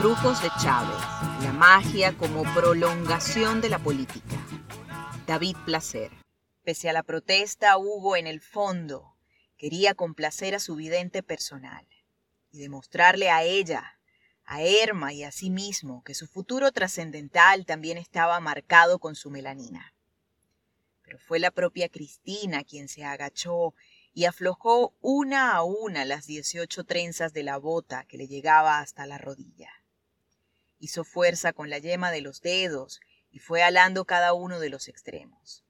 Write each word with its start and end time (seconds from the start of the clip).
Brujos 0.00 0.40
de 0.40 0.48
Chávez, 0.58 0.98
la 1.42 1.52
magia 1.52 2.16
como 2.16 2.42
prolongación 2.54 3.60
de 3.60 3.68
la 3.68 3.78
política. 3.78 4.42
David 5.26 5.56
Placer. 5.66 6.10
Pese 6.64 6.88
a 6.88 6.94
la 6.94 7.02
protesta, 7.02 7.76
Hugo 7.76 8.16
en 8.16 8.26
el 8.26 8.40
fondo 8.40 9.14
quería 9.58 9.92
complacer 9.92 10.54
a 10.54 10.58
su 10.58 10.74
vidente 10.74 11.22
personal 11.22 11.86
y 12.50 12.60
demostrarle 12.60 13.28
a 13.28 13.42
ella, 13.42 14.00
a 14.46 14.62
Erma 14.62 15.12
y 15.12 15.22
a 15.22 15.32
sí 15.32 15.50
mismo 15.50 16.02
que 16.02 16.14
su 16.14 16.26
futuro 16.26 16.72
trascendental 16.72 17.66
también 17.66 17.98
estaba 17.98 18.40
marcado 18.40 19.00
con 19.00 19.14
su 19.14 19.30
melanina. 19.30 19.92
Pero 21.02 21.18
fue 21.18 21.38
la 21.40 21.50
propia 21.50 21.90
Cristina 21.90 22.64
quien 22.64 22.88
se 22.88 23.04
agachó 23.04 23.74
y 24.14 24.24
aflojó 24.24 24.94
una 25.02 25.52
a 25.52 25.62
una 25.62 26.06
las 26.06 26.26
dieciocho 26.26 26.84
trenzas 26.84 27.34
de 27.34 27.42
la 27.42 27.58
bota 27.58 28.06
que 28.06 28.16
le 28.16 28.28
llegaba 28.28 28.78
hasta 28.78 29.04
la 29.04 29.18
rodilla. 29.18 29.70
Hizo 30.80 31.04
fuerza 31.04 31.52
con 31.52 31.70
la 31.70 31.78
yema 31.78 32.10
de 32.10 32.22
los 32.22 32.40
dedos 32.40 33.00
y 33.30 33.38
fue 33.38 33.62
alando 33.62 34.04
cada 34.04 34.32
uno 34.32 34.58
de 34.58 34.70
los 34.70 34.88
extremos. 34.88 35.62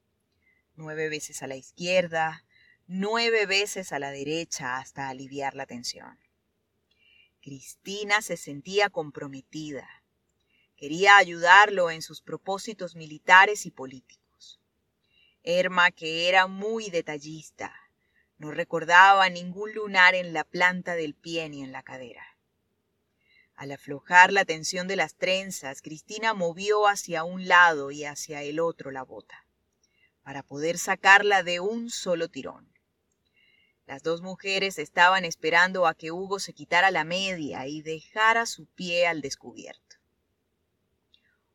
Nueve 0.75 1.09
veces 1.09 1.43
a 1.43 1.47
la 1.47 1.57
izquierda, 1.57 2.43
nueve 2.87 3.45
veces 3.45 3.91
a 3.91 3.99
la 3.99 4.09
derecha 4.11 4.77
hasta 4.77 5.09
aliviar 5.09 5.53
la 5.53 5.65
tensión. 5.67 6.17
Cristina 7.41 8.21
se 8.21 8.37
sentía 8.37 8.89
comprometida. 8.89 9.87
Quería 10.77 11.17
ayudarlo 11.17 11.91
en 11.91 12.01
sus 12.01 12.21
propósitos 12.21 12.95
militares 12.95 13.65
y 13.65 13.71
políticos. 13.71 14.59
Erma, 15.43 15.91
que 15.91 16.29
era 16.29 16.47
muy 16.47 16.89
detallista, 16.89 17.75
no 18.37 18.51
recordaba 18.51 19.29
ningún 19.29 19.73
lunar 19.73 20.15
en 20.15 20.33
la 20.33 20.43
planta 20.43 20.95
del 20.95 21.13
pie 21.13 21.49
ni 21.49 21.63
en 21.63 21.71
la 21.71 21.83
cadera. 21.83 22.30
Al 23.61 23.71
aflojar 23.73 24.33
la 24.33 24.43
tensión 24.43 24.87
de 24.87 24.95
las 24.95 25.13
trenzas, 25.13 25.83
Cristina 25.83 26.33
movió 26.33 26.87
hacia 26.87 27.23
un 27.23 27.47
lado 27.47 27.91
y 27.91 28.05
hacia 28.05 28.41
el 28.41 28.59
otro 28.59 28.89
la 28.89 29.03
bota, 29.03 29.45
para 30.23 30.41
poder 30.41 30.79
sacarla 30.79 31.43
de 31.43 31.59
un 31.59 31.91
solo 31.91 32.27
tirón. 32.27 32.73
Las 33.85 34.01
dos 34.01 34.23
mujeres 34.23 34.79
estaban 34.79 35.25
esperando 35.25 35.85
a 35.85 35.93
que 35.93 36.11
Hugo 36.11 36.39
se 36.39 36.53
quitara 36.53 36.89
la 36.89 37.03
media 37.03 37.67
y 37.67 37.83
dejara 37.83 38.47
su 38.47 38.65
pie 38.65 39.05
al 39.05 39.21
descubierto. 39.21 39.97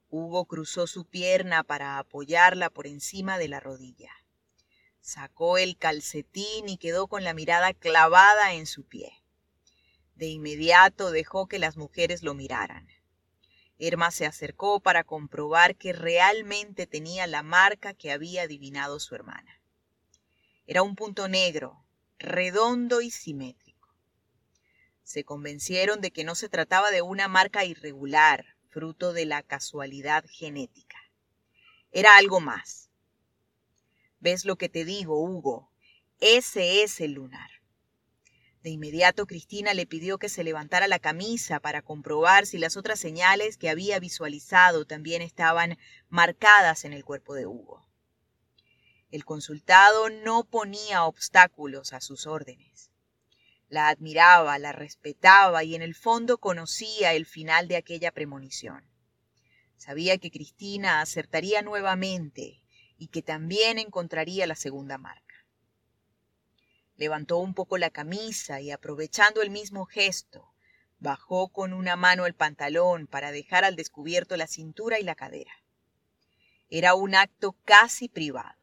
Hugo 0.08 0.44
cruzó 0.44 0.86
su 0.86 1.06
pierna 1.06 1.64
para 1.64 1.98
apoyarla 1.98 2.70
por 2.70 2.86
encima 2.86 3.36
de 3.36 3.48
la 3.48 3.58
rodilla. 3.58 4.12
Sacó 5.00 5.58
el 5.58 5.76
calcetín 5.76 6.68
y 6.68 6.78
quedó 6.78 7.08
con 7.08 7.24
la 7.24 7.34
mirada 7.34 7.74
clavada 7.74 8.54
en 8.54 8.66
su 8.66 8.84
pie. 8.84 9.25
De 10.16 10.26
inmediato 10.26 11.10
dejó 11.10 11.46
que 11.46 11.58
las 11.58 11.76
mujeres 11.76 12.22
lo 12.22 12.34
miraran. 12.34 12.88
Irma 13.78 14.10
se 14.10 14.26
acercó 14.26 14.80
para 14.80 15.04
comprobar 15.04 15.76
que 15.76 15.92
realmente 15.92 16.86
tenía 16.86 17.26
la 17.26 17.42
marca 17.42 17.94
que 17.94 18.10
había 18.10 18.42
adivinado 18.42 18.98
su 18.98 19.14
hermana. 19.14 19.60
Era 20.66 20.82
un 20.82 20.96
punto 20.96 21.28
negro, 21.28 21.84
redondo 22.18 23.00
y 23.00 23.10
simétrico. 23.10 23.94
Se 25.04 25.22
convencieron 25.22 26.00
de 26.00 26.10
que 26.10 26.24
no 26.24 26.34
se 26.34 26.48
trataba 26.48 26.90
de 26.90 27.02
una 27.02 27.28
marca 27.28 27.64
irregular, 27.64 28.56
fruto 28.70 29.12
de 29.12 29.26
la 29.26 29.42
casualidad 29.42 30.24
genética. 30.28 30.98
Era 31.92 32.16
algo 32.16 32.40
más 32.40 32.86
¿Ves 34.18 34.44
lo 34.44 34.56
que 34.56 34.68
te 34.68 34.84
digo, 34.84 35.22
Hugo? 35.22 35.70
Ese 36.20 36.82
es 36.82 37.00
el 37.00 37.12
lunar. 37.12 37.50
De 38.66 38.72
inmediato 38.72 39.28
Cristina 39.28 39.74
le 39.74 39.86
pidió 39.86 40.18
que 40.18 40.28
se 40.28 40.42
levantara 40.42 40.88
la 40.88 40.98
camisa 40.98 41.60
para 41.60 41.82
comprobar 41.82 42.46
si 42.46 42.58
las 42.58 42.76
otras 42.76 42.98
señales 42.98 43.58
que 43.58 43.70
había 43.70 44.00
visualizado 44.00 44.84
también 44.84 45.22
estaban 45.22 45.78
marcadas 46.08 46.84
en 46.84 46.92
el 46.92 47.04
cuerpo 47.04 47.34
de 47.34 47.46
Hugo. 47.46 47.86
El 49.12 49.24
consultado 49.24 50.10
no 50.10 50.42
ponía 50.42 51.04
obstáculos 51.04 51.92
a 51.92 52.00
sus 52.00 52.26
órdenes. 52.26 52.90
La 53.68 53.86
admiraba, 53.88 54.58
la 54.58 54.72
respetaba 54.72 55.62
y 55.62 55.76
en 55.76 55.82
el 55.82 55.94
fondo 55.94 56.38
conocía 56.38 57.14
el 57.14 57.24
final 57.24 57.68
de 57.68 57.76
aquella 57.76 58.10
premonición. 58.10 58.84
Sabía 59.76 60.18
que 60.18 60.32
Cristina 60.32 61.02
acertaría 61.02 61.62
nuevamente 61.62 62.64
y 62.98 63.06
que 63.06 63.22
también 63.22 63.78
encontraría 63.78 64.44
la 64.48 64.56
segunda 64.56 64.98
marca. 64.98 65.25
Levantó 66.96 67.38
un 67.38 67.54
poco 67.54 67.78
la 67.78 67.90
camisa 67.90 68.60
y 68.60 68.70
aprovechando 68.70 69.42
el 69.42 69.50
mismo 69.50 69.84
gesto, 69.84 70.52
bajó 70.98 71.48
con 71.48 71.72
una 71.72 71.96
mano 71.96 72.26
el 72.26 72.34
pantalón 72.34 73.06
para 73.06 73.32
dejar 73.32 73.64
al 73.64 73.76
descubierto 73.76 74.36
la 74.36 74.46
cintura 74.46 74.98
y 74.98 75.02
la 75.02 75.14
cadera. 75.14 75.52
Era 76.68 76.94
un 76.94 77.14
acto 77.14 77.56
casi 77.64 78.08
privado. 78.08 78.58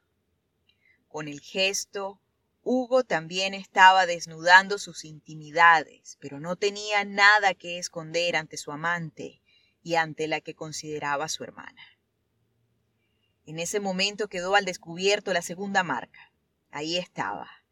Con 1.08 1.28
el 1.28 1.42
gesto, 1.42 2.20
Hugo 2.64 3.04
también 3.04 3.54
estaba 3.54 4.06
desnudando 4.06 4.80
sus 4.80 5.06
intimidades, 5.06 6.18
pero 6.20 6.40
no 6.40 6.56
tenía 6.56 7.04
nada 7.06 7.54
que 7.54 7.78
esconder 7.78 8.36
ante 8.36 8.58
su 8.58 8.72
amante 8.72 9.42
y 9.84 9.96
ante 9.96 10.28
la 10.28 10.42
que 10.42 10.56
consideraba 10.56 11.28
su 11.28 11.44
hermana. 11.44 11.82
En 13.46 13.60
ese 13.60 13.82
momento 13.82 14.30
quedó 14.30 14.56
al 14.56 14.64
descubierto 14.64 15.34
la 15.34 15.42
segunda 15.42 15.84
marca. 15.84 16.32
Ahí 16.72 16.98
estaba, 16.98 17.63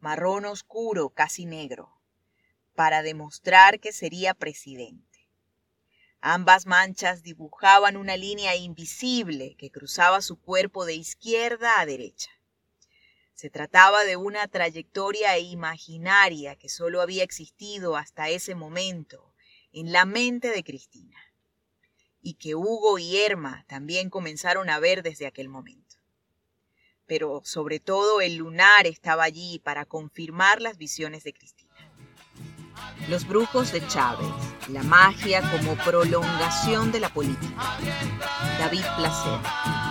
marrón 0.00 0.46
oscuro, 0.46 1.10
casi 1.10 1.46
negro, 1.46 2.00
para 2.74 3.02
demostrar 3.02 3.80
que 3.80 3.92
sería 3.92 4.34
presidente. 4.34 5.28
Ambas 6.22 6.66
manchas 6.66 7.22
dibujaban 7.22 7.96
una 7.96 8.16
línea 8.16 8.56
invisible 8.56 9.56
que 9.56 9.70
cruzaba 9.70 10.20
su 10.20 10.38
cuerpo 10.38 10.84
de 10.84 10.94
izquierda 10.94 11.80
a 11.80 11.86
derecha. 11.86 12.30
Se 13.32 13.48
trataba 13.48 14.04
de 14.04 14.16
una 14.16 14.46
trayectoria 14.48 15.38
imaginaria 15.38 16.56
que 16.56 16.68
solo 16.68 17.00
había 17.00 17.24
existido 17.24 17.96
hasta 17.96 18.28
ese 18.28 18.54
momento 18.54 19.34
en 19.72 19.92
la 19.92 20.04
mente 20.04 20.50
de 20.50 20.62
Cristina 20.62 21.16
y 22.20 22.34
que 22.34 22.54
Hugo 22.54 22.98
y 22.98 23.16
Erma 23.16 23.64
también 23.66 24.10
comenzaron 24.10 24.68
a 24.68 24.78
ver 24.78 25.02
desde 25.02 25.26
aquel 25.26 25.48
momento. 25.48 25.96
Pero 27.10 27.42
sobre 27.44 27.80
todo 27.80 28.20
el 28.20 28.36
lunar 28.36 28.86
estaba 28.86 29.24
allí 29.24 29.58
para 29.58 29.84
confirmar 29.84 30.62
las 30.62 30.78
visiones 30.78 31.24
de 31.24 31.32
Cristina. 31.32 31.74
Los 33.08 33.26
brujos 33.26 33.72
de 33.72 33.84
Chávez, 33.88 34.28
la 34.68 34.84
magia 34.84 35.42
como 35.50 35.74
prolongación 35.84 36.92
de 36.92 37.00
la 37.00 37.08
política. 37.08 37.76
David 38.60 38.84
Placer. 38.96 39.89